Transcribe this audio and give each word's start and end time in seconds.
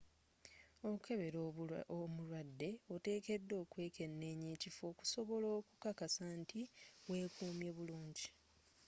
okukebera 0.89 1.39
omulwadde 1.99 2.69
oteekeddwa 2.93 3.55
okwekkeneenya 3.63 4.47
ekifo 4.55 4.83
okusobola 4.91 5.47
okukakasa 5.59 6.25
nti 6.41 6.61
wekumye 7.09 7.69
bulungi 7.77 8.25